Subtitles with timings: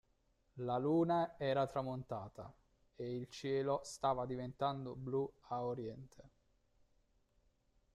[0.63, 2.51] La Luna era tramontata
[2.95, 6.29] e il cielo stava diventando blu a Oriente.